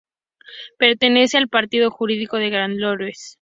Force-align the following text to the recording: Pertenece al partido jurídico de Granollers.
Pertenece 0.79 1.37
al 1.37 1.47
partido 1.47 1.91
jurídico 1.91 2.37
de 2.37 2.49
Granollers. 2.49 3.29